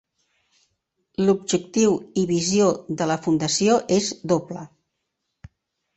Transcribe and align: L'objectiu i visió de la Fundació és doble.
L'objectiu 1.27 1.93
i 2.23 2.25
visió 2.33 2.71
de 3.03 3.11
la 3.15 3.19
Fundació 3.27 3.79
és 4.01 4.09
doble. 4.33 4.65